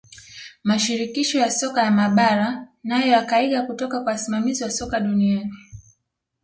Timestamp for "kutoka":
3.61-4.01